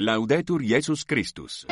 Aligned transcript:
Laudetur 0.00 0.62
Jesus 0.62 1.02
Christus. 1.02 1.66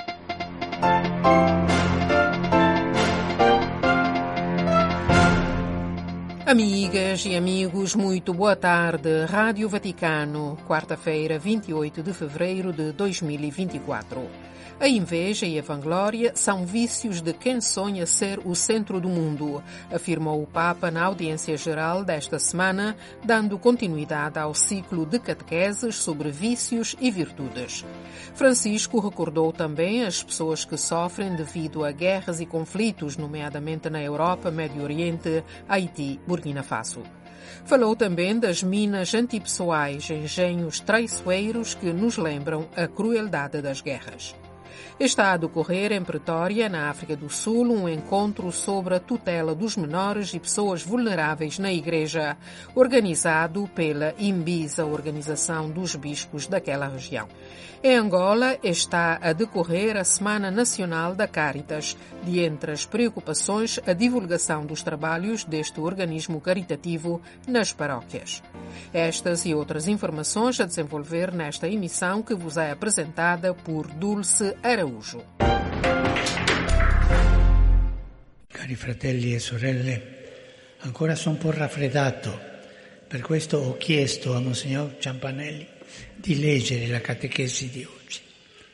Amigas 6.44 7.24
e 7.24 7.36
amigos, 7.36 7.94
muito 7.94 8.34
boa 8.34 8.56
tarde. 8.56 9.26
Rádio 9.26 9.68
Vaticano, 9.68 10.58
quarta-feira, 10.66 11.38
28 11.38 12.02
de 12.02 12.12
fevereiro 12.12 12.72
de 12.72 12.90
2024. 12.90 14.45
A 14.78 14.86
inveja 14.86 15.46
e 15.46 15.58
a 15.58 15.62
vanglória 15.62 16.32
são 16.34 16.66
vícios 16.66 17.22
de 17.22 17.32
quem 17.32 17.62
sonha 17.62 18.06
ser 18.06 18.40
o 18.44 18.54
centro 18.54 19.00
do 19.00 19.08
mundo, 19.08 19.62
afirmou 19.90 20.42
o 20.42 20.46
Papa 20.46 20.90
na 20.90 21.04
audiência 21.04 21.56
geral 21.56 22.04
desta 22.04 22.38
semana, 22.38 22.94
dando 23.24 23.58
continuidade 23.58 24.38
ao 24.38 24.54
ciclo 24.54 25.06
de 25.06 25.18
catequeses 25.18 25.96
sobre 25.96 26.30
vícios 26.30 26.94
e 27.00 27.10
virtudes. 27.10 27.86
Francisco 28.34 29.00
recordou 29.00 29.50
também 29.50 30.04
as 30.04 30.22
pessoas 30.22 30.64
que 30.64 30.76
sofrem 30.76 31.34
devido 31.34 31.82
a 31.82 31.90
guerras 31.90 32.40
e 32.40 32.44
conflitos, 32.44 33.16
nomeadamente 33.16 33.88
na 33.88 34.02
Europa, 34.02 34.50
Médio 34.50 34.82
Oriente, 34.82 35.42
Haiti, 35.66 36.20
Burkina 36.26 36.62
Faso. 36.62 37.02
Falou 37.64 37.96
também 37.96 38.38
das 38.38 38.62
minas 38.62 39.14
antipessoais, 39.14 40.10
engenhos 40.10 40.80
traiçoeiros 40.80 41.74
que 41.74 41.92
nos 41.92 42.18
lembram 42.18 42.68
a 42.76 42.86
crueldade 42.86 43.62
das 43.62 43.80
guerras. 43.80 44.34
Está 44.98 45.32
a 45.32 45.36
decorrer 45.36 45.92
em 45.92 46.02
Pretória, 46.02 46.68
na 46.68 46.88
África 46.88 47.14
do 47.14 47.28
Sul, 47.28 47.70
um 47.72 47.88
encontro 47.88 48.50
sobre 48.50 48.94
a 48.94 49.00
tutela 49.00 49.54
dos 49.54 49.76
menores 49.76 50.32
e 50.32 50.40
pessoas 50.40 50.82
vulneráveis 50.82 51.58
na 51.58 51.72
Igreja, 51.72 52.36
organizado 52.74 53.68
pela 53.74 54.14
IMBIS, 54.18 54.78
a 54.78 54.86
Organização 54.86 55.70
dos 55.70 55.94
Bispos 55.96 56.46
daquela 56.46 56.88
região. 56.88 57.28
Em 57.82 57.94
Angola 57.94 58.58
está 58.62 59.18
a 59.20 59.32
decorrer 59.32 59.96
a 59.96 60.02
Semana 60.02 60.50
Nacional 60.50 61.14
da 61.14 61.28
Caritas, 61.28 61.96
de 62.24 62.40
entre 62.40 62.72
as 62.72 62.86
preocupações 62.86 63.78
a 63.86 63.92
divulgação 63.92 64.64
dos 64.64 64.82
trabalhos 64.82 65.44
deste 65.44 65.78
organismo 65.78 66.40
caritativo 66.40 67.20
nas 67.46 67.72
paróquias. 67.72 68.42
Estas 68.92 69.44
e 69.44 69.54
outras 69.54 69.88
informações 69.88 70.58
a 70.60 70.64
desenvolver 70.64 71.32
nesta 71.32 71.68
emissão 71.68 72.22
que 72.22 72.34
vos 72.34 72.56
é 72.56 72.70
apresentada 72.70 73.54
por 73.54 73.86
Dulce 73.86 74.56
Araújo. 74.68 75.24
Cari 78.48 78.74
fratelli 78.74 79.32
e 79.32 79.38
sorelle, 79.38 80.02
ancora 80.78 81.14
sono 81.14 81.36
un 81.36 81.40
po' 81.40 81.52
raffreddato, 81.52 82.36
per 83.06 83.20
questo 83.20 83.58
ho 83.58 83.76
chiesto 83.76 84.34
a 84.34 84.40
Monsignor 84.40 84.96
Ciampanelli 84.98 85.68
di 86.16 86.40
leggere 86.40 86.88
la 86.88 87.00
catechesi 87.00 87.70
di 87.70 87.84
oggi. 87.84 88.20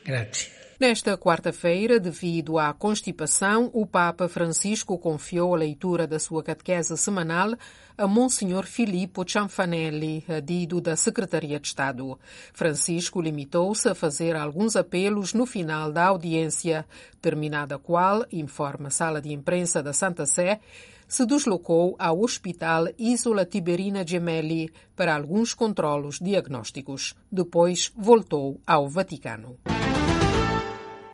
Grazie. 0.01 0.62
Nesta 0.83 1.17
quarta-feira, 1.17 1.97
devido 1.97 2.59
à 2.59 2.73
constipação, 2.73 3.71
o 3.73 3.87
Papa 3.87 4.27
Francisco 4.27 4.97
confiou 4.97 5.55
a 5.55 5.57
leitura 5.57 6.05
da 6.05 6.19
sua 6.19 6.43
catequese 6.43 6.97
semanal 6.97 7.53
a 7.97 8.05
Monsenhor 8.05 8.65
Filippo 8.65 9.23
Cianfanelli, 9.25 10.25
adido 10.27 10.81
da 10.81 10.97
Secretaria 10.97 11.57
de 11.57 11.67
Estado. 11.67 12.19
Francisco 12.51 13.21
limitou-se 13.21 13.87
a 13.87 13.95
fazer 13.95 14.35
alguns 14.35 14.75
apelos 14.75 15.33
no 15.33 15.45
final 15.45 15.89
da 15.89 16.07
audiência, 16.07 16.85
terminada 17.21 17.75
a 17.75 17.79
qual, 17.79 18.25
informa 18.29 18.89
a 18.89 18.91
sala 18.91 19.21
de 19.21 19.31
imprensa 19.31 19.81
da 19.81 19.93
Santa 19.93 20.25
Sé, 20.25 20.59
se 21.07 21.25
deslocou 21.25 21.95
ao 21.97 22.19
Hospital 22.19 22.89
Isola 22.99 23.45
Tiberina 23.45 24.05
Gemelli 24.05 24.69
para 24.97 25.15
alguns 25.15 25.53
controlos 25.53 26.19
diagnósticos. 26.19 27.15
Depois 27.31 27.89
voltou 27.95 28.59
ao 28.67 28.89
Vaticano. 28.89 29.57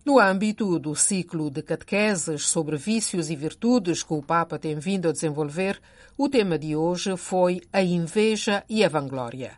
No 0.10 0.18
âmbito 0.18 0.80
do 0.80 0.96
ciclo 0.96 1.52
de 1.52 1.62
catequeses 1.62 2.48
sobre 2.48 2.78
vícios 2.78 3.30
e 3.30 3.36
virtudes 3.36 4.02
que 4.02 4.12
o 4.12 4.24
Papa 4.24 4.58
tem 4.58 4.80
vindo 4.80 5.08
a 5.08 5.12
desenvolver, 5.12 5.80
o 6.18 6.28
tema 6.28 6.58
de 6.58 6.76
hoje 6.76 7.16
foi 7.16 7.62
a 7.72 7.84
inveja 7.84 8.64
e 8.68 8.84
a 8.84 8.90
vanglória. 8.90 9.52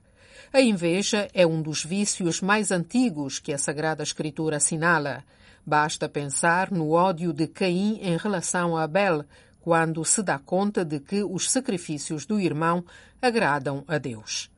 A 0.51 0.59
inveja 0.59 1.29
é 1.33 1.47
um 1.47 1.61
dos 1.61 1.85
vícios 1.85 2.41
mais 2.41 2.69
antigos 2.69 3.39
que 3.39 3.53
a 3.53 3.57
Sagrada 3.57 4.03
Escritura 4.03 4.57
assinala. 4.57 5.23
Basta 5.65 6.09
pensar 6.09 6.69
no 6.69 6.91
ódio 6.91 7.31
de 7.31 7.47
Caim 7.47 7.99
em 8.01 8.17
relação 8.17 8.75
a 8.75 8.83
Abel, 8.83 9.23
quando 9.61 10.03
se 10.03 10.21
dá 10.21 10.37
conta 10.37 10.83
de 10.83 10.99
que 10.99 11.23
os 11.23 11.49
sacrifícios 11.49 12.25
do 12.25 12.41
irmão 12.41 12.83
agradam 13.21 13.85
a 13.87 13.97
Deus. 13.97 14.50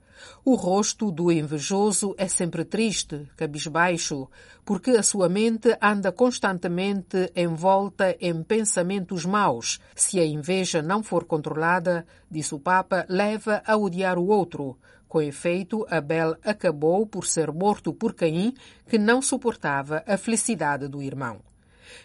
O 0.46 0.56
rosto 0.56 1.12
do 1.12 1.32
invejoso 1.32 2.14
é 2.18 2.28
sempre 2.28 2.66
triste, 2.66 3.30
cabisbaixo, 3.38 4.28
porque 4.66 4.92
a 4.92 5.04
sua 5.04 5.30
mente 5.30 5.78
anda 5.82 6.12
constantemente 6.12 7.32
envolta 7.36 8.16
em 8.20 8.44
pensamentos 8.44 9.26
maus. 9.26 9.80
Se 9.96 10.20
a 10.20 10.26
inveja 10.26 10.82
não 10.82 11.02
for 11.02 11.26
controlada, 11.26 12.06
disse 12.30 12.54
o 12.54 12.60
Papa, 12.60 13.06
leva 13.08 13.62
a 13.66 13.78
odiar 13.78 14.18
o 14.18 14.28
outro. 14.28 14.78
Com 15.08 15.22
efeito, 15.22 15.86
Abel 15.90 16.36
acabou 16.44 17.06
por 17.06 17.26
ser 17.26 17.52
morto 17.52 17.94
por 17.94 18.14
Caim, 18.14 18.54
que 18.88 18.98
não 18.98 19.22
suportava 19.22 20.04
a 20.08 20.18
felicidade 20.18 20.88
do 20.88 21.02
irmão. 21.02 21.40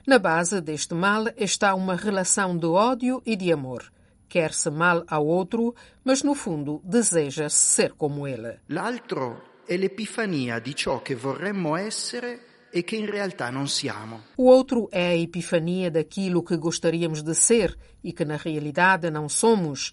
Na 0.07 0.19
base 0.19 0.61
deste 0.61 0.95
mal 0.95 1.25
está 1.37 1.75
uma 1.75 1.97
relação 1.97 2.57
de 2.57 2.67
ódio 2.67 3.23
e 3.25 3.35
de 3.35 3.53
amor 3.53 3.91
quer-se 4.29 4.71
mal 4.71 5.05
ao 5.07 5.27
outro, 5.27 5.75
mas 6.05 6.23
no 6.23 6.35
fundo 6.35 6.81
deseja 6.85 7.49
ser 7.49 7.95
como 7.95 8.27
ele. 8.27 8.61
L'altro 8.69 9.63
è 9.67 9.77
l'epifania 9.77 10.59
di 10.61 10.75
ciò 10.75 11.03
che 11.03 11.15
vorremmo 11.15 11.77
essere 11.77 12.47
e 12.71 12.85
che 12.85 12.97
in 12.97 13.07
realtà 13.07 13.51
non 13.51 13.69
siamo. 13.69 14.23
O 14.37 14.51
outro 14.51 14.89
é 14.91 15.09
a 15.09 15.15
epifania 15.15 15.91
daquilo 15.91 16.43
que 16.43 16.57
gostaríamos 16.57 17.23
de 17.23 17.35
ser 17.35 17.77
e 18.03 18.13
que 18.13 18.25
na 18.25 18.37
realidade 18.37 19.11
não 19.11 19.29
somos. 19.29 19.93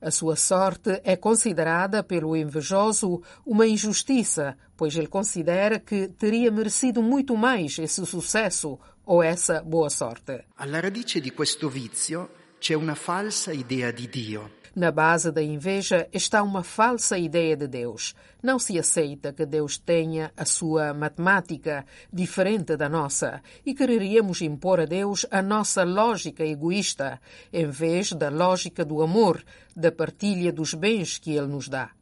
A 0.00 0.10
sua 0.10 0.36
sorte 0.36 1.00
é 1.04 1.16
considerada 1.16 2.02
pelo 2.02 2.36
invejoso 2.36 3.22
uma 3.44 3.66
injustiça, 3.66 4.56
pois 4.76 4.94
ele 4.94 5.06
considera 5.06 5.80
que 5.80 6.08
teria 6.08 6.50
merecido 6.50 7.02
muito 7.02 7.36
mais 7.36 7.78
esse 7.78 8.04
sucesso 8.04 8.78
ou 9.04 9.22
essa 9.22 9.62
boa 9.62 9.88
sorte. 9.88 10.44
Alla 10.56 10.80
radice 10.80 11.20
di 11.20 11.30
questo 11.30 11.68
vizio 11.68 12.28
c'è 12.66 12.74
una 12.74 12.96
falsa 12.96 13.52
idea 13.52 13.92
di 13.92 14.08
Dio. 14.08 14.50
Na 14.74 14.90
base 14.90 15.30
da 15.30 15.40
inveja 15.40 16.08
está 16.10 16.42
uma 16.42 16.64
falsa 16.64 17.16
ideia 17.16 17.56
de 17.56 17.68
Deus. 17.68 18.12
Não 18.42 18.58
se 18.58 18.76
aceita 18.76 19.32
que 19.32 19.46
Deus 19.46 19.78
tenha 19.78 20.32
a 20.36 20.44
sua 20.44 20.92
matemática 20.92 21.86
diferente 22.12 22.76
da 22.76 22.88
nossa 22.88 23.40
e 23.64 23.72
quereríamos 23.72 24.40
impor 24.42 24.80
a 24.80 24.84
Deus 24.84 25.24
a 25.30 25.40
nossa 25.40 25.84
lógica 25.84 26.44
egoísta, 26.44 27.20
em 27.52 27.68
vez 27.68 28.10
da 28.10 28.30
lógica 28.30 28.84
do 28.84 29.00
amor, 29.00 29.44
da 29.76 29.92
partilha 29.92 30.52
dos 30.52 30.74
bens 30.74 31.18
que 31.18 31.36
Ele 31.36 31.46
nos 31.46 31.68
dá. 31.68 31.92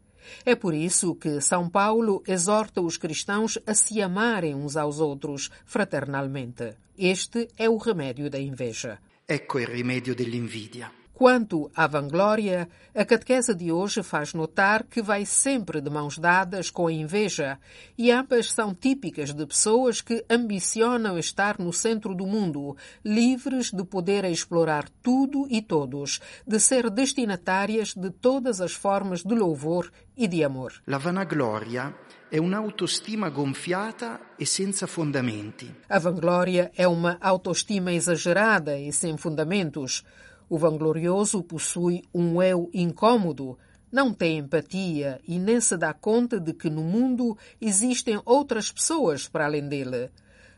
É 0.47 0.55
por 0.55 0.73
isso 0.73 1.15
que 1.15 1.43
São 1.43 1.69
Paulo 1.69 2.23
exorta 2.27 2.81
os 2.81 2.97
cristãos 2.97 3.59
a 3.67 3.75
se 3.75 4.01
amarem 4.01 4.55
uns 4.55 4.79
aos 4.79 4.99
outros 4.99 5.51
fraternalmente. 5.67 6.75
Este 6.97 7.51
é 7.59 7.69
o 7.69 7.77
remédio 7.77 8.31
da 8.31 8.39
inveja. 8.41 8.99
Ecco 9.27 9.59
il 9.59 9.67
rimedio 9.67 10.15
dell'invidia. 10.15 10.93
Quanto 11.15 11.71
à 11.75 11.87
vanglória, 11.87 12.69
a 12.95 13.05
catequese 13.07 13.55
de 13.55 13.73
hoje 13.73 14.03
faz 14.03 14.35
notar 14.35 14.85
que 14.85 15.01
vai 15.01 15.25
sempre 15.25 15.81
de 15.81 15.89
mãos 15.89 16.19
dadas 16.19 16.71
com 16.71 16.89
a 16.89 16.93
inveja, 16.93 17.59
e 17.97 18.11
ambas 18.11 18.53
são 18.53 18.75
típicas 18.75 19.33
de 19.33 19.47
pessoas 19.47 20.03
que 20.03 20.27
ambicionam 20.29 21.17
estar 21.17 21.59
no 21.59 21.73
centro 21.73 22.15
do 22.15 22.27
mundo, 22.27 22.77
livres 23.03 23.71
de 23.73 23.83
poder 23.83 24.27
explorar 24.27 24.91
tudo 25.03 25.47
e 25.49 25.63
todos, 25.63 26.21
de 26.47 26.61
ser 26.61 26.91
destinatárias 26.91 27.95
de 27.95 28.11
todas 28.11 28.61
as 28.61 28.75
formas 28.75 29.23
de 29.23 29.35
louvor 29.35 29.91
e 30.15 30.29
de 30.29 30.45
amor. 30.45 30.83
La 30.87 30.99
vanagloria 30.99 31.95
è 32.35 32.39
un'autostima 32.39 33.29
gonfiata 33.29 34.35
e 34.37 34.45
senza 34.45 34.89
fondamenti. 34.89 35.73
A 35.87 36.01
vanglória 36.01 36.73
é 36.75 36.85
uma 36.85 37.17
autoestima 37.21 37.93
exagerada 37.93 38.77
e 38.77 38.91
sem 38.91 39.17
fundamentos. 39.17 40.03
O 40.49 40.59
vanglorioso 40.59 41.45
possui 41.45 42.03
um 42.13 42.43
eu 42.43 42.69
incômodo, 42.75 43.57
não 43.93 44.13
tem 44.13 44.39
empatia 44.39 45.21
e 45.29 45.39
nem 45.39 45.61
se 45.61 45.77
dá 45.77 45.95
conta 45.95 46.41
de 46.41 46.53
que 46.53 46.69
no 46.69 46.83
mundo 46.83 47.39
existem 47.61 48.21
outras 48.25 48.73
pessoas 48.73 49.29
para 49.29 49.45
além 49.45 49.69
dele. 49.69 50.11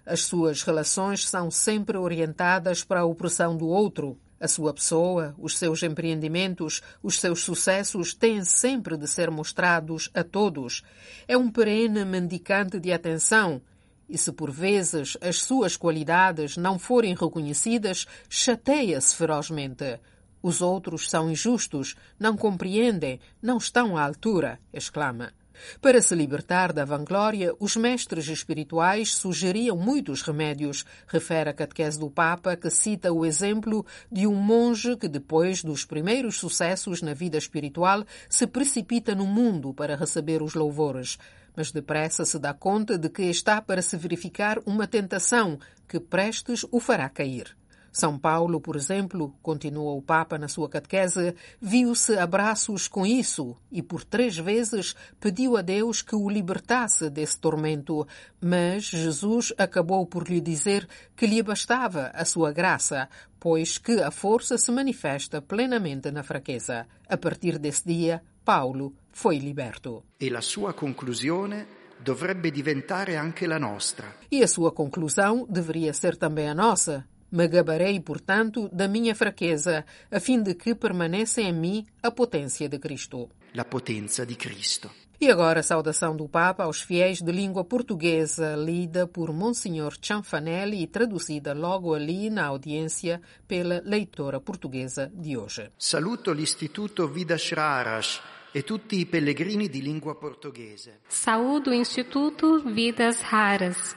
As 0.06 0.22
suas 0.22 0.62
relações 0.62 1.29
são 1.29 1.50
sempre 1.50 1.99
orientadas 1.99 2.82
para 2.84 3.00
a 3.00 3.05
opressão 3.05 3.55
do 3.55 3.67
outro. 3.67 4.19
A 4.38 4.46
sua 4.46 4.74
pessoa, 4.74 5.34
os 5.38 5.56
seus 5.56 5.82
empreendimentos, 5.82 6.82
os 7.02 7.18
seus 7.18 7.42
sucessos 7.42 8.12
têm 8.12 8.44
sempre 8.44 8.96
de 8.96 9.08
ser 9.08 9.30
mostrados 9.30 10.10
a 10.12 10.22
todos. 10.22 10.82
É 11.26 11.36
um 11.36 11.50
perene 11.50 12.04
mendicante 12.04 12.78
de 12.78 12.92
atenção 12.92 13.62
e 14.08 14.16
se 14.16 14.32
por 14.32 14.50
vezes 14.50 15.16
as 15.20 15.42
suas 15.42 15.76
qualidades 15.76 16.56
não 16.56 16.78
forem 16.78 17.14
reconhecidas, 17.14 18.06
chateia-se 18.28 19.14
ferozmente. 19.16 19.98
Os 20.42 20.60
outros 20.60 21.10
são 21.10 21.30
injustos, 21.30 21.96
não 22.18 22.36
compreendem, 22.36 23.18
não 23.42 23.56
estão 23.56 23.96
à 23.96 24.04
altura, 24.04 24.60
exclama. 24.72 25.32
Para 25.81 26.00
se 26.00 26.14
libertar 26.14 26.73
da 26.73 26.85
vanglória, 26.85 27.55
os 27.58 27.76
mestres 27.76 28.29
espirituais 28.29 29.14
sugeriam 29.14 29.76
muitos 29.76 30.23
remédios, 30.23 30.85
refere 31.06 31.50
a 31.50 31.53
catequese 31.53 31.99
do 31.99 32.11
Papa, 32.11 32.56
que 32.56 32.70
cita 32.70 33.12
o 33.12 33.25
exemplo 33.25 33.85
de 34.11 34.26
um 34.26 34.35
monge 34.35 34.97
que, 34.97 35.08
depois 35.08 35.62
dos 35.62 35.85
primeiros 35.85 36.38
sucessos 36.38 37.03
na 37.03 37.14
vida 37.14 37.38
espiritual, 37.38 38.05
se 38.29 38.47
precipita 38.47 39.14
no 39.14 39.26
mundo 39.26 39.73
para 39.75 39.97
receber 39.97 40.43
os 40.43 40.55
louvores 40.55 41.19
mas 41.56 41.73
depressa 41.73 42.25
se 42.26 42.38
dá 42.38 42.53
conta 42.53 42.99
de 42.99 43.08
que 43.08 43.23
está 43.23 43.62
para 43.62 43.81
se 43.81 43.97
verificar 43.97 44.58
uma 44.67 44.87
tentação 44.87 45.58
que 45.88 45.99
prestes 45.99 46.67
o 46.70 46.79
fará 46.79 47.08
cair. 47.08 47.56
São 47.96 48.19
Paulo, 48.19 48.60
por 48.60 48.76
exemplo, 48.76 49.34
continua 49.40 49.93
o 49.93 50.02
Papa 50.02 50.37
na 50.37 50.48
sua 50.48 50.69
catequese, 50.69 51.34
viu-se 51.58 52.19
a 52.19 52.26
braços 52.26 52.87
com 52.88 53.06
isso 53.06 53.56
e 53.72 53.82
por 53.82 54.04
três 54.04 54.37
vezes 54.37 54.94
pediu 55.19 55.56
a 55.56 55.62
Deus 55.62 56.02
que 56.02 56.14
o 56.14 56.28
libertasse 56.28 57.08
desse 57.08 57.40
tormento, 57.40 58.06
mas 58.38 58.84
Jesus 58.84 59.50
acabou 59.56 60.06
por 60.06 60.28
lhe 60.28 60.43
dizer 60.43 60.87
que 61.16 61.26
lhe 61.26 61.43
bastava 61.43 62.10
a 62.12 62.26
sua 62.26 62.52
graça, 62.52 63.08
pois 63.40 63.78
que 63.78 64.02
a 64.02 64.10
força 64.10 64.58
se 64.58 64.70
manifesta 64.70 65.40
plenamente 65.40 66.10
na 66.10 66.22
fraqueza. 66.22 66.87
A 67.08 67.16
partir 67.16 67.58
desse 67.58 67.87
dia, 67.87 68.22
Paulo 68.44 68.93
foi 69.10 69.38
liberto. 69.38 70.04
E 70.20 70.28
la 70.28 70.43
sua 70.43 70.75
conclusione 70.75 71.66
dovrebbe 71.98 72.50
diventare 72.50 73.16
anche 73.16 73.46
la 73.46 73.58
nostra. 73.58 74.16
E 74.31 74.43
a 74.43 74.46
sua 74.46 74.70
conclusão 74.70 75.46
deveria 75.48 75.94
ser 75.94 76.16
também 76.16 76.50
a 76.50 76.54
nossa. 76.54 77.08
Me 77.36 77.48
gabarei, 77.48 78.00
portanto, 78.00 78.66
da 78.72 78.88
minha 78.88 79.14
fraqueza, 79.14 79.84
a 80.10 80.18
fim 80.18 80.42
de 80.42 80.54
que 80.54 80.74
permaneça 80.74 81.42
em 81.42 81.52
mim 81.52 81.84
a 82.02 82.10
potência 82.10 82.66
de 82.66 82.78
Cristo. 82.78 83.28
La 83.52 83.66
potenza 83.66 84.24
di 84.24 84.36
Cristo. 84.36 84.90
E 85.20 85.28
agora 85.30 85.60
a 85.60 85.62
saudação 85.62 86.16
do 86.16 86.26
Papa 86.30 86.64
aos 86.64 86.80
fiéis 86.80 87.20
de 87.20 87.30
língua 87.30 87.62
portuguesa, 87.62 88.56
lida 88.56 89.06
por 89.06 89.34
Monsenhor 89.34 89.98
Cianfanelli 90.00 90.82
e 90.82 90.86
traduzida 90.86 91.52
logo 91.52 91.92
ali 91.92 92.30
na 92.30 92.46
audiência 92.46 93.20
pela 93.46 93.82
leitora 93.84 94.40
portuguesa 94.40 95.12
de 95.14 95.36
hoje. 95.36 95.70
Saluto 95.76 96.32
l'Istituto 96.32 97.06
Vidas 97.06 97.50
Raras 97.50 98.18
e 98.50 98.62
tutti 98.62 99.00
i 99.00 99.04
pellegrini 99.04 99.68
di 99.68 99.82
lingua 99.82 100.14
portoghese. 100.14 101.00
Saúdo 101.06 101.68
o 101.68 101.74
Instituto 101.74 102.62
Vidas 102.64 103.20
Raras 103.20 103.94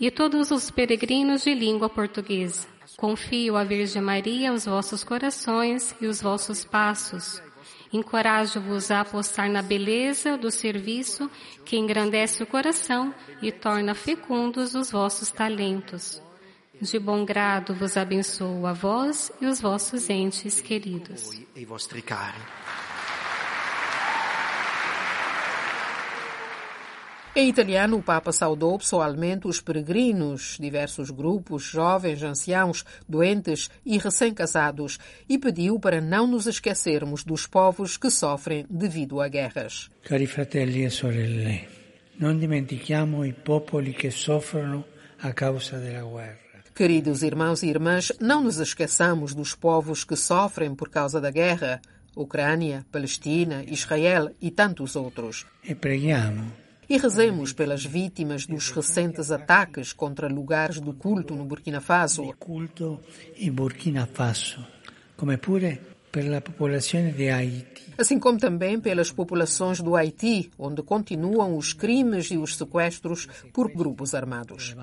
e 0.00 0.10
todos 0.10 0.50
os 0.50 0.70
peregrinos 0.70 1.42
de 1.42 1.52
língua 1.52 1.88
portuguesa. 1.90 2.66
Confio 2.96 3.56
à 3.56 3.64
Virgem 3.64 4.00
Maria 4.00 4.52
os 4.52 4.64
vossos 4.64 5.04
corações 5.04 5.94
e 6.00 6.06
os 6.06 6.22
vossos 6.22 6.64
passos. 6.64 7.42
Encorajo-vos 7.92 8.90
a 8.90 9.00
apostar 9.00 9.50
na 9.50 9.62
beleza 9.62 10.38
do 10.38 10.50
serviço 10.50 11.30
que 11.64 11.76
engrandece 11.76 12.42
o 12.42 12.46
coração 12.46 13.14
e 13.42 13.52
torna 13.52 13.94
fecundos 13.94 14.74
os 14.74 14.90
vossos 14.90 15.30
talentos. 15.30 16.22
De 16.80 16.98
bom 16.98 17.24
grado 17.24 17.74
vos 17.74 17.96
abençoo 17.96 18.66
a 18.66 18.72
vós 18.72 19.30
e 19.40 19.46
os 19.46 19.60
vossos 19.60 20.08
entes 20.08 20.62
queridos. 20.62 21.32
E. 21.34 21.66
Em 27.40 27.48
italiano, 27.48 27.96
o 27.96 28.02
Papa 28.02 28.32
saudou 28.32 28.76
pessoalmente 28.76 29.48
os 29.48 29.62
peregrinos, 29.62 30.58
diversos 30.60 31.10
grupos, 31.10 31.62
jovens, 31.62 32.22
anciãos, 32.22 32.84
doentes 33.08 33.70
e 33.82 33.96
recém-casados, 33.96 34.98
e 35.26 35.38
pediu 35.38 35.80
para 35.80 36.02
não 36.02 36.26
nos 36.26 36.46
esquecermos 36.46 37.24
dos 37.24 37.46
povos 37.46 37.96
que 37.96 38.10
sofrem 38.10 38.66
devido 38.68 39.22
a 39.22 39.28
guerras. 39.28 39.88
Cari 40.02 40.26
fratelli 40.26 40.84
e 40.84 40.90
sorelle, 40.90 41.66
non 42.18 42.38
dimentichiamo 42.38 43.24
i 43.24 43.32
popoli 43.32 43.94
che 43.94 44.10
soffrono 44.10 44.84
a 45.20 45.32
causa 45.32 45.78
della 45.78 46.04
guerra. 46.04 46.62
Queridos 46.74 47.22
irmãos 47.22 47.62
e 47.62 47.68
irmãs, 47.68 48.12
não 48.20 48.44
nos 48.44 48.58
esqueçamos 48.58 49.34
dos 49.34 49.54
povos 49.54 50.04
que 50.04 50.14
sofrem 50.14 50.74
por 50.74 50.90
causa 50.90 51.18
da 51.18 51.30
guerra, 51.30 51.80
Ucrânia, 52.14 52.84
Palestina, 52.92 53.64
Israel 53.66 54.30
e 54.42 54.50
tantos 54.50 54.94
outros. 54.94 55.46
E 55.64 55.74
preghiamo 55.74 56.68
E 56.90 56.96
rezemos 56.96 57.52
pelas 57.52 57.84
vítimas 57.84 58.46
dos 58.46 58.72
recentes 58.72 59.30
ataques 59.30 59.92
contra 59.92 60.26
lugares 60.26 60.80
do 60.80 60.92
culto 60.92 61.36
no 61.36 61.44
Burkina 61.44 61.80
Faso, 61.80 62.34
culto 62.36 63.00
in 63.36 63.52
Burkina 63.52 64.06
Faso, 64.06 64.66
pure 65.40 65.80
per 66.10 66.28
la 66.28 66.40
popolazione 66.40 67.12
di 67.14 67.28
Haiti. 67.28 67.90
assim 68.00 68.18
como 68.18 68.38
também 68.38 68.80
pelas 68.80 69.12
populações 69.12 69.80
do 69.80 69.94
Haiti, 69.94 70.50
onde 70.58 70.82
continuam 70.82 71.56
os 71.56 71.74
crimes 71.74 72.30
e 72.30 72.38
os 72.38 72.56
sequestros 72.56 73.28
por 73.52 73.70
grupos 73.70 74.14
armados. 74.14 74.74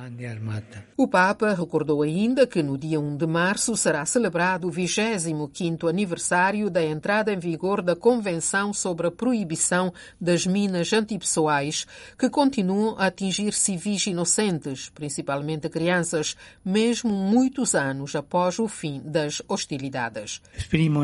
O 0.95 1.07
Papa 1.07 1.53
recordou 1.53 2.03
ainda 2.03 2.45
que 2.45 2.61
no 2.61 2.77
dia 2.77 2.99
1 2.99 3.17
de 3.17 3.25
março 3.25 3.75
será 3.75 4.05
celebrado 4.05 4.67
o 4.67 4.71
25º 4.71 5.89
aniversário 5.89 6.69
da 6.69 6.83
entrada 6.83 7.33
em 7.33 7.39
vigor 7.39 7.81
da 7.81 7.95
Convenção 7.95 8.71
sobre 8.71 9.07
a 9.07 9.11
Proibição 9.11 9.91
das 10.21 10.45
Minas 10.45 10.93
Antipessoais, 10.93 11.87
que 12.19 12.29
continuam 12.29 12.95
a 12.99 13.07
atingir 13.07 13.53
civis 13.53 14.05
inocentes, 14.05 14.89
principalmente 14.89 15.69
crianças, 15.69 16.35
mesmo 16.63 17.11
muitos 17.11 17.73
anos 17.73 18.15
após 18.15 18.59
o 18.59 18.67
fim 18.67 19.01
das 19.03 19.41
hostilidades. 19.47 20.39
Esprimo 20.55 21.03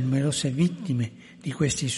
numerose 0.00 0.50
vittime 0.50 1.12
di 1.42 1.52
questi 1.52 1.88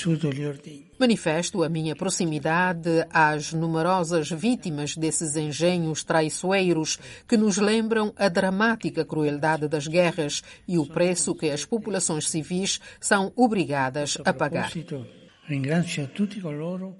ordigni. 0.47 0.91
Manifesto 0.99 1.65
a 1.65 1.69
minha 1.69 1.97
proximidade 1.97 3.07
às 3.11 3.53
numerosas 3.53 4.31
vítimas 4.31 4.97
desses 4.97 5.37
engenhos 5.37 6.05
traiçoeiros 6.05 6.99
que 7.27 7.37
nos 7.37 7.57
lembram 7.57 8.13
a 8.17 8.29
dramática 8.29 9.05
crueldade 9.05 9.67
das 9.67 9.89
guerras 9.89 10.43
e 10.67 10.79
o 10.79 10.87
preço 10.87 11.35
que 11.35 11.51
as 11.51 11.65
populações 11.65 12.29
civis 12.29 12.81
são 13.01 13.33
obrigadas 13.35 14.17
a 14.25 14.33
pagar. 14.33 14.71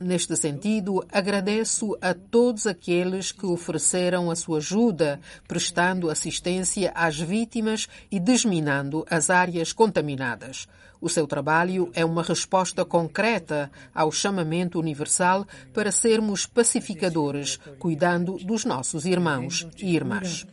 Neste 0.01 0.37
sentido, 0.37 1.05
agradeço 1.11 1.97
a 2.01 2.13
todos 2.15 2.67
aqueles 2.67 3.33
que 3.33 3.47
ofereceram 3.47 4.31
a 4.31 4.37
sua 4.37 4.59
ajuda, 4.59 5.21
prestando 5.49 6.11
assistência 6.11 6.93
às 6.95 7.19
vítimas 7.19 7.89
e 8.11 8.21
desminando 8.21 9.07
as 9.09 9.31
áreas 9.31 9.73
contaminadas. 9.73 10.67
O 11.01 11.09
seu 11.09 11.27
trabalho 11.27 11.91
é 11.95 12.05
uma 12.05 12.23
resposta 12.23 12.85
concreta 12.85 13.71
ao 13.93 14.13
chamamento 14.13 14.79
universal 14.79 15.47
para 15.75 15.91
sermos 15.91 16.47
pacificadores, 16.47 17.59
cuidando 17.79 18.37
dos 18.39 18.65
nossos 18.65 19.05
irmãos 19.05 19.67
e 19.79 19.97
irmãs. 19.97 20.47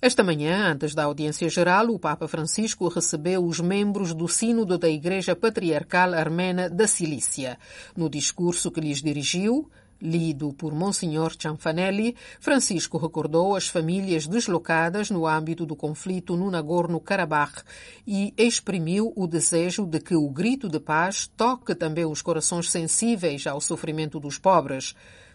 Esta 0.00 0.22
manhã, 0.22 0.72
antes 0.72 0.94
da 0.94 1.04
audiência 1.04 1.48
geral, 1.48 1.88
o 1.88 1.98
Papa 1.98 2.28
Francisco 2.28 2.88
recebeu 2.88 3.44
os 3.44 3.60
membros 3.60 4.12
do 4.12 4.28
Sínodo 4.28 4.76
da 4.76 4.88
Igreja 4.88 5.34
Patriarcal 5.36 6.14
Armena 6.14 6.68
da 6.68 6.86
Cilícia. 6.86 7.58
No 7.96 8.10
discurso 8.10 8.70
que 8.70 8.80
lhes 8.80 9.00
dirigiu, 9.00 9.70
lido 10.00 10.52
por 10.52 10.74
Monsenhor 10.74 11.34
Cianfanelli, 11.38 12.14
Francisco 12.38 12.98
recordou 12.98 13.56
as 13.56 13.68
famílias 13.68 14.26
deslocadas 14.26 15.10
no 15.10 15.26
âmbito 15.26 15.64
do 15.64 15.74
conflito 15.74 16.36
no 16.36 16.50
Nagorno-Karabakh 16.50 17.62
e 18.06 18.34
exprimiu 18.36 19.12
o 19.16 19.26
desejo 19.26 19.86
de 19.86 20.00
que 20.00 20.14
o 20.14 20.28
grito 20.28 20.68
de 20.68 20.78
paz 20.78 21.26
toque 21.36 21.74
também 21.74 22.04
os 22.04 22.20
corações 22.20 22.70
sensíveis 22.70 23.46
ao 23.46 23.60
sofrimento 23.60 24.20
dos 24.20 24.38
pobres. 24.38 24.94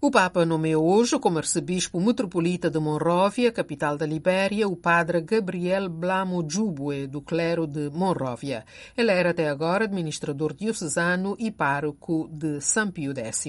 O 0.04 0.10
Papa 0.10 0.44
nomeou 0.44 0.84
hoje 0.84 1.16
como 1.16 1.38
arcebispo 1.38 2.00
metropolita 2.00 2.68
de 2.68 2.76
Monróvia, 2.80 3.52
capital 3.52 3.96
da 3.96 4.04
Libéria, 4.04 4.66
o 4.66 4.74
padre 4.74 5.20
Gabriel 5.20 5.88
Blamo 5.88 6.44
Jubue, 6.44 7.06
do 7.06 7.22
clero 7.22 7.68
de 7.68 7.88
Monróvia. 7.88 8.64
Ele 8.96 9.12
era 9.12 9.30
até 9.30 9.48
agora 9.48 9.84
administrador 9.84 10.54
diocesano 10.54 11.36
e 11.38 11.52
pároco 11.52 12.28
de 12.32 12.60
São 12.60 12.90
Pio 12.90 13.14
X. 13.16 13.44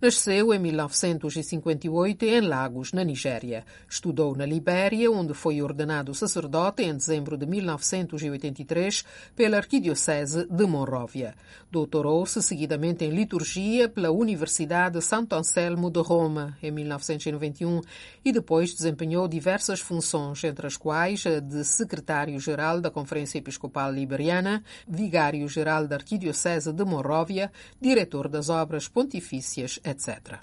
Nasceu 0.00 0.54
em 0.54 0.60
1958 0.60 2.24
em 2.24 2.40
Lagos, 2.42 2.92
na 2.92 3.02
Nigéria. 3.02 3.64
Estudou 3.88 4.36
na 4.36 4.46
Libéria, 4.46 5.10
onde 5.10 5.34
foi 5.34 5.60
ordenado 5.60 6.14
sacerdote 6.14 6.84
em 6.84 6.94
dezembro 6.94 7.36
de 7.36 7.46
1983 7.46 9.04
pela 9.34 9.56
Arquidiocese 9.56 10.46
de 10.48 10.66
Monróvia. 10.66 11.34
Doutorou-se 11.68 12.40
seguidamente 12.40 13.04
em 13.04 13.10
liturgia 13.10 13.88
pela 13.88 14.12
Universidade 14.12 15.02
Santo 15.02 15.34
Anselmo 15.34 15.79
Anselmo 15.80 15.90
de 15.90 16.00
Roma, 16.00 16.58
em 16.62 16.70
1991, 16.70 17.80
e 18.22 18.32
depois 18.32 18.74
desempenhou 18.74 19.26
diversas 19.26 19.80
funções, 19.80 20.44
entre 20.44 20.66
as 20.66 20.76
quais 20.76 21.24
a 21.26 21.40
de 21.40 21.64
secretário-geral 21.64 22.80
da 22.80 22.90
Conferência 22.90 23.38
Episcopal 23.38 23.90
Liberiana, 23.90 24.62
vigário-geral 24.86 25.86
da 25.86 25.96
Arquidiocese 25.96 26.72
de 26.72 26.84
Monróvia, 26.84 27.50
diretor 27.80 28.28
das 28.28 28.50
obras 28.50 28.88
pontifícias, 28.88 29.80
etc. 29.82 30.40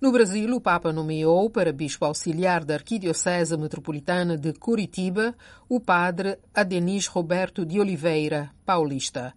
No 0.00 0.12
Brasil, 0.12 0.54
o 0.54 0.60
Papa 0.60 0.92
nomeou 0.92 1.48
para 1.48 1.72
bispo 1.72 2.04
auxiliar 2.04 2.64
da 2.64 2.74
Arquidiocese 2.74 3.56
Metropolitana 3.56 4.36
de 4.36 4.52
Curitiba 4.52 5.34
o 5.68 5.80
padre 5.80 6.38
Adenis 6.54 7.06
Roberto 7.06 7.64
de 7.64 7.80
Oliveira, 7.80 8.50
paulista. 8.66 9.34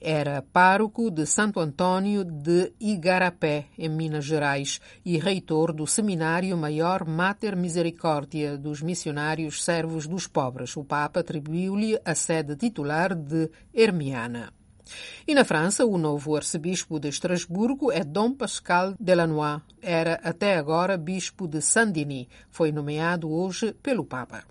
Era 0.00 0.42
pároco 0.42 1.10
de 1.10 1.26
Santo 1.26 1.58
Antônio 1.58 2.24
de 2.24 2.72
Igarapé, 2.80 3.66
em 3.76 3.88
Minas 3.88 4.24
Gerais, 4.24 4.80
e 5.04 5.18
reitor 5.18 5.72
do 5.72 5.86
Seminário 5.86 6.56
Maior 6.56 7.04
Mater 7.04 7.56
Misericórdia 7.56 8.56
dos 8.56 8.80
Missionários 8.80 9.64
Servos 9.64 10.06
dos 10.06 10.26
Pobres. 10.26 10.76
O 10.76 10.84
Papa 10.84 11.20
atribuiu-lhe 11.20 11.98
a 12.04 12.14
sede 12.14 12.54
titular 12.54 13.14
de 13.14 13.50
Hermiana. 13.74 14.52
E 15.26 15.34
na 15.34 15.44
França, 15.44 15.84
o 15.84 15.98
novo 15.98 16.36
arcebispo 16.36 16.98
de 16.98 17.08
Estrasburgo 17.08 17.92
é 17.92 18.02
Dom 18.02 18.32
Pascal 18.32 18.94
Delanois. 18.98 19.60
Era 19.82 20.14
até 20.22 20.56
agora 20.56 20.96
bispo 20.96 21.46
de 21.46 21.60
Saint-Denis. 21.60 22.28
Foi 22.50 22.72
nomeado 22.72 23.30
hoje 23.30 23.74
pelo 23.82 24.04
Papa. 24.04 24.44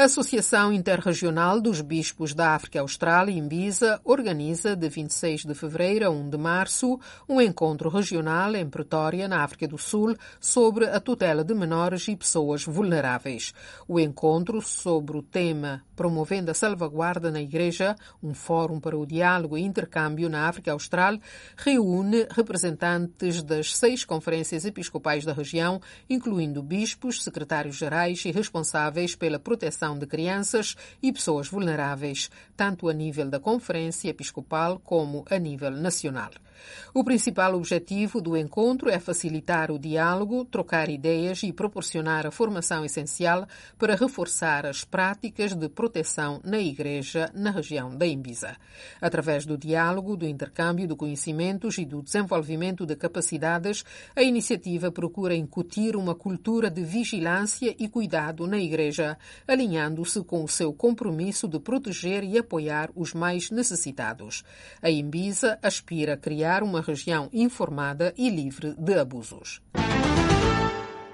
A 0.00 0.04
Associação 0.04 0.72
Interregional 0.72 1.60
dos 1.60 1.82
Bispos 1.82 2.32
da 2.32 2.54
África 2.54 2.80
Austral, 2.80 3.28
Imbisa, 3.28 4.00
organiza 4.02 4.74
de 4.74 4.88
26 4.88 5.44
de 5.44 5.54
fevereiro 5.54 6.06
a 6.06 6.10
1 6.10 6.30
de 6.30 6.38
março 6.38 6.98
um 7.28 7.38
encontro 7.38 7.90
regional 7.90 8.56
em 8.56 8.66
Pretória, 8.66 9.28
na 9.28 9.44
África 9.44 9.68
do 9.68 9.76
Sul, 9.76 10.16
sobre 10.40 10.86
a 10.86 10.98
tutela 11.00 11.44
de 11.44 11.52
menores 11.52 12.08
e 12.08 12.16
pessoas 12.16 12.64
vulneráveis. 12.64 13.52
O 13.86 14.00
encontro 14.00 14.62
sobre 14.62 15.18
o 15.18 15.22
tema 15.22 15.82
Promovendo 15.94 16.50
a 16.50 16.54
Salvaguarda 16.54 17.30
na 17.30 17.42
Igreja, 17.42 17.94
um 18.22 18.32
fórum 18.32 18.80
para 18.80 18.96
o 18.96 19.04
diálogo 19.04 19.58
e 19.58 19.62
intercâmbio 19.62 20.30
na 20.30 20.48
África 20.48 20.72
Austral, 20.72 21.18
reúne 21.54 22.26
representantes 22.30 23.42
das 23.42 23.76
seis 23.76 24.02
conferências 24.02 24.64
episcopais 24.64 25.26
da 25.26 25.34
região, 25.34 25.78
incluindo 26.08 26.62
bispos, 26.62 27.22
secretários-gerais 27.22 28.24
e 28.24 28.30
responsáveis 28.30 29.14
pela 29.14 29.38
proteção 29.38 29.89
de 29.98 30.06
crianças 30.06 30.76
e 31.02 31.12
pessoas 31.12 31.48
vulneráveis, 31.48 32.30
tanto 32.56 32.88
a 32.88 32.92
nível 32.92 33.28
da 33.28 33.40
Conferência 33.40 34.08
Episcopal 34.08 34.80
como 34.80 35.24
a 35.30 35.38
nível 35.38 35.70
nacional. 35.70 36.30
O 36.92 37.04
principal 37.04 37.54
objetivo 37.54 38.20
do 38.20 38.36
encontro 38.36 38.90
é 38.90 38.98
facilitar 38.98 39.70
o 39.70 39.78
diálogo, 39.78 40.44
trocar 40.44 40.88
ideias 40.88 41.42
e 41.42 41.52
proporcionar 41.52 42.26
a 42.26 42.30
formação 42.30 42.84
essencial 42.84 43.46
para 43.78 43.94
reforçar 43.94 44.66
as 44.66 44.84
práticas 44.84 45.54
de 45.54 45.68
proteção 45.68 46.40
na 46.44 46.58
Igreja 46.58 47.30
na 47.34 47.50
região 47.50 47.96
da 47.96 48.06
Imbisa. 48.06 48.56
Através 49.00 49.46
do 49.46 49.56
diálogo, 49.56 50.16
do 50.16 50.26
intercâmbio 50.26 50.86
de 50.86 50.94
conhecimentos 50.94 51.78
e 51.78 51.84
do 51.84 52.02
desenvolvimento 52.02 52.84
de 52.84 52.96
capacidades, 52.96 53.84
a 54.14 54.22
iniciativa 54.22 54.90
procura 54.90 55.34
incutir 55.34 55.96
uma 55.96 56.14
cultura 56.14 56.70
de 56.70 56.82
vigilância 56.82 57.74
e 57.78 57.88
cuidado 57.88 58.46
na 58.46 58.58
Igreja, 58.58 59.16
alinhando-se 59.80 60.22
com 60.22 60.44
o 60.44 60.48
seu 60.48 60.72
compromisso 60.72 61.48
de 61.48 61.58
proteger 61.58 62.22
e 62.22 62.38
apoiar 62.38 62.90
os 62.94 63.14
mais 63.14 63.50
necessitados. 63.50 64.44
A 64.82 64.90
Imbisa 64.90 65.58
aspira 65.62 66.14
a 66.14 66.16
criar 66.16 66.62
uma 66.62 66.80
região 66.80 67.28
informada 67.32 68.12
e 68.16 68.28
livre 68.28 68.74
de 68.78 68.94
abusos. 68.94 69.60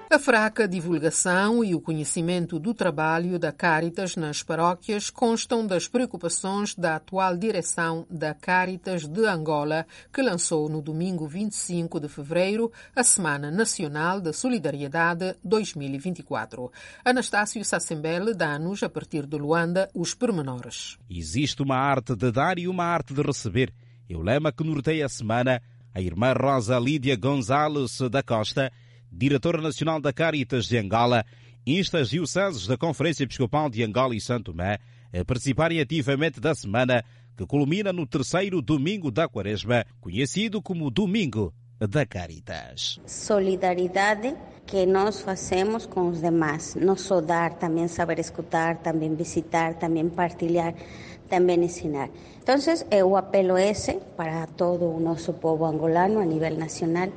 A 0.09 0.17
fraca 0.17 0.65
divulgação 0.69 1.61
e 1.65 1.75
o 1.75 1.81
conhecimento 1.81 2.57
do 2.57 2.73
trabalho 2.73 3.37
da 3.37 3.51
Caritas 3.51 4.15
nas 4.15 4.41
paróquias 4.41 5.09
constam 5.09 5.67
das 5.67 5.85
preocupações 5.89 6.73
da 6.73 6.95
atual 6.95 7.35
direção 7.35 8.07
da 8.09 8.33
Caritas 8.33 9.05
de 9.05 9.25
Angola, 9.25 9.85
que 10.13 10.21
lançou 10.21 10.69
no 10.69 10.81
domingo 10.81 11.27
25 11.27 11.99
de 11.99 12.07
fevereiro 12.07 12.71
a 12.95 13.03
Semana 13.03 13.51
Nacional 13.51 14.21
da 14.21 14.31
Solidariedade 14.31 15.35
2024. 15.43 16.71
Anastácio 17.03 17.63
Sassembele 17.65 18.33
dá-nos, 18.33 18.83
a 18.83 18.89
partir 18.89 19.25
de 19.25 19.37
Luanda, 19.37 19.89
os 19.93 20.13
pormenores. 20.13 20.97
Existe 21.09 21.61
uma 21.61 21.75
arte 21.75 22.15
de 22.15 22.31
dar 22.31 22.57
e 22.57 22.69
uma 22.69 22.85
arte 22.85 23.13
de 23.13 23.21
receber. 23.21 23.73
E 24.07 24.15
o 24.15 24.21
lema 24.21 24.53
que 24.53 24.63
norteia 24.63 25.05
a 25.05 25.09
semana, 25.09 25.61
a 25.93 25.99
irmã 25.99 26.31
Rosa 26.31 26.79
Lídia 26.79 27.17
Gonzalez 27.17 27.99
da 28.09 28.23
Costa, 28.23 28.71
diretora 29.17 29.59
nacional 29.59 29.99
da 29.99 30.13
Caritas 30.13 30.67
de 30.67 30.77
Angola, 30.77 31.25
insta 31.65 31.97
as 31.97 32.11
dioceses 32.11 32.67
da 32.67 32.77
Conferência 32.77 33.23
Episcopal 33.23 33.67
de 33.67 33.83
Angola 33.83 34.15
e 34.15 34.21
Santo 34.21 34.51
Tomé 34.51 34.77
a 35.11 35.25
participarem 35.25 35.79
ativamente 35.79 36.39
da 36.39 36.53
semana 36.53 37.03
que 37.35 37.43
culmina 37.45 37.91
no 37.91 38.05
terceiro 38.05 38.61
domingo 38.61 39.09
da 39.09 39.27
Quaresma, 39.27 39.83
conhecido 39.99 40.61
como 40.61 40.91
Domingo 40.91 41.51
da 41.79 42.05
Caritas. 42.05 42.99
Solidariedade 43.07 44.35
que 44.67 44.85
nós 44.85 45.21
fazemos 45.21 45.87
com 45.87 46.09
os 46.09 46.21
demais, 46.21 46.75
não 46.75 46.95
só 46.95 47.19
dar, 47.19 47.53
também 47.53 47.87
saber 47.87 48.19
escutar, 48.19 48.77
também 48.77 49.15
visitar, 49.15 49.75
também 49.75 50.07
partilhar, 50.09 50.75
também 51.27 51.63
ensinar. 51.63 52.09
Então, 52.43 52.55
o 53.07 53.15
apelo 53.15 53.57
esse 53.57 53.93
para 54.15 54.45
todo 54.45 54.85
o 54.85 54.99
nosso 54.99 55.33
povo 55.33 55.65
angolano 55.65 56.19
a 56.19 56.25
nível 56.25 56.55
nacional. 56.55 57.09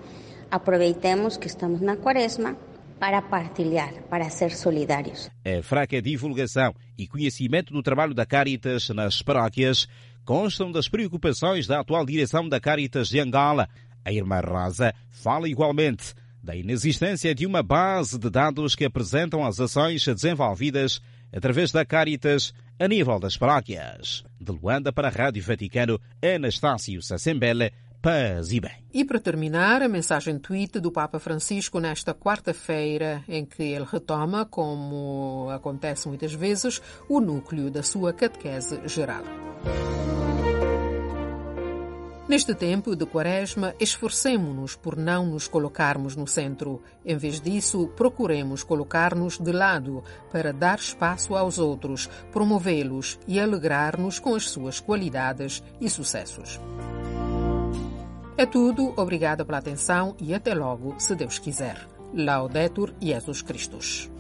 Aproveitemos 0.51 1.37
que 1.37 1.47
estamos 1.47 1.81
na 1.81 1.97
quaresma 1.97 2.57
para 2.99 3.23
partilhar, 3.23 3.95
para 4.11 4.29
ser 4.29 4.51
solidários. 4.51 5.31
A 5.45 5.63
fraca 5.63 6.03
divulgação 6.03 6.75
e 6.99 7.07
conhecimento 7.07 7.73
do 7.73 7.83
trabalho 7.83 8.13
da 8.13 8.27
Caritas 8.27 8.89
nas 8.91 9.23
paróquias 9.23 9.89
constam 10.25 10.71
das 10.71 10.89
preocupações 10.89 11.67
da 11.67 11.81
atual 11.81 12.05
direção 12.05 12.49
da 12.49 12.61
Caritas 12.61 13.09
de 13.09 13.21
Angola. 13.21 13.69
A 14.05 14.13
irmã 14.13 14.41
Rosa 14.41 14.95
fala 15.11 15.49
igualmente 15.49 16.15
da 16.43 16.57
inexistência 16.57 17.35
de 17.35 17.47
uma 17.47 17.63
base 17.63 18.19
de 18.19 18.29
dados 18.29 18.75
que 18.75 18.85
apresentam 18.85 19.45
as 19.45 19.61
ações 19.61 20.05
desenvolvidas 20.05 21.01
através 21.33 21.71
da 21.71 21.85
Caritas 21.85 22.53
a 22.79 22.89
nível 22.89 23.19
das 23.19 23.37
paróquias. 23.37 24.25
De 24.41 24.51
Luanda 24.51 24.93
para 24.93 25.09
a 25.09 25.11
Rádio 25.11 25.43
Vaticano, 25.43 26.01
Anastácio 26.23 27.01
Sassembele, 27.03 27.73
paz 28.01 28.53
e 28.53 28.61
bem. 28.61 28.85
E 28.93 29.05
para 29.05 29.21
terminar, 29.21 29.83
a 29.83 29.89
mensagem 29.89 30.39
tweet 30.39 30.81
do 30.81 30.91
Papa 30.91 31.19
Francisco 31.19 31.79
nesta 31.79 32.15
quarta-feira, 32.15 33.23
em 33.29 33.45
que 33.45 33.63
ele 33.63 33.87
retoma, 33.91 34.45
como 34.45 35.49
acontece 35.51 36.09
muitas 36.09 36.33
vezes, 36.33 36.81
o 37.09 37.21
núcleo 37.21 37.71
da 37.71 37.83
sua 37.83 38.13
catequese 38.13 38.81
geral. 38.87 39.23
Neste 42.31 42.55
tempo 42.55 42.95
de 42.95 43.05
quaresma, 43.05 43.75
esforcemo-nos 43.81 44.77
por 44.77 44.97
não 44.97 45.27
nos 45.27 45.49
colocarmos 45.49 46.15
no 46.15 46.29
centro. 46.29 46.81
Em 47.05 47.17
vez 47.17 47.41
disso, 47.41 47.89
procuremos 47.97 48.63
colocar-nos 48.63 49.37
de 49.37 49.51
lado 49.51 50.05
para 50.31 50.53
dar 50.53 50.79
espaço 50.79 51.35
aos 51.35 51.59
outros, 51.59 52.09
promovê-los 52.31 53.19
e 53.27 53.41
alegrar-nos 53.41 54.21
com 54.21 54.37
as 54.37 54.49
suas 54.49 54.79
qualidades 54.79 55.61
e 55.81 55.91
sucessos. 55.91 56.61
É 58.41 58.47
tudo, 58.47 58.95
obrigada 58.97 59.45
pela 59.45 59.59
atenção 59.59 60.17
e 60.19 60.33
até 60.33 60.55
logo, 60.55 60.95
se 60.99 61.15
Deus 61.15 61.39
quiser. 61.39 61.77
Laudetur 62.15 62.95
Jesus 62.99 63.43
Christus. 63.43 64.11